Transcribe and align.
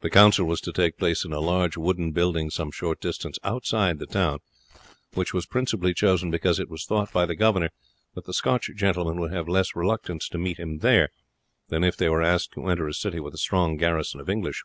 The 0.00 0.10
council 0.10 0.44
was 0.44 0.60
to 0.62 0.72
take 0.72 0.98
place 0.98 1.24
in 1.24 1.32
a 1.32 1.38
large 1.38 1.76
wooden 1.76 2.10
building 2.10 2.50
some 2.50 2.72
short 2.72 3.00
distance 3.00 3.38
outside 3.44 4.00
the 4.00 4.04
town, 4.06 4.40
which 5.14 5.32
was 5.32 5.46
principally 5.46 5.94
chosen 5.94 6.32
because 6.32 6.58
it 6.58 6.68
was 6.68 6.84
thought 6.84 7.12
by 7.12 7.26
the 7.26 7.36
governor 7.36 7.70
that 8.16 8.24
the 8.24 8.34
Scotch 8.34 8.68
gentlemen 8.74 9.20
would 9.20 9.30
have 9.32 9.46
less 9.46 9.76
reluctance 9.76 10.28
to 10.30 10.36
meet 10.38 10.58
him 10.58 10.78
there 10.78 11.10
than 11.68 11.84
if 11.84 11.96
they 11.96 12.08
were 12.08 12.24
asked 12.24 12.54
to 12.54 12.66
enter 12.66 12.88
a 12.88 12.92
city 12.92 13.20
with 13.20 13.34
a 13.34 13.38
strong 13.38 13.76
garrison 13.76 14.18
of 14.18 14.28
English. 14.28 14.64